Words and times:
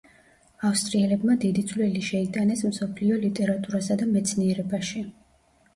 ავსტრიელებმა 0.69 1.35
დიდი 1.43 1.65
წვლილი 1.73 2.03
შეიტანეს 2.09 2.67
მსოფლიო 2.71 3.21
ლიტერატურასა 3.27 4.03
და 4.03 4.13
მეცნიერებაში. 4.19 5.07